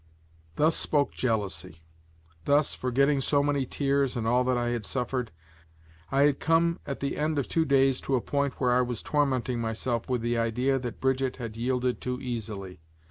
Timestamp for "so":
3.21-3.43